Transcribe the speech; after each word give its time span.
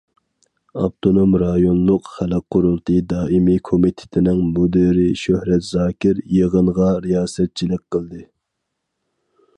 ئاپتونوم 0.83 1.35
رايونلۇق 1.41 2.09
خەلق 2.13 2.45
قۇرۇلتىيى 2.55 3.03
دائىمىي 3.13 3.61
كومىتېتىنىڭ 3.71 4.41
مۇدىرى 4.57 5.05
شۆھرەت 5.25 5.69
زاكىر 5.69 6.23
يىغىنغا 6.39 6.89
رىياسەتچىلىك 7.07 7.85
قىلدى. 7.97 8.27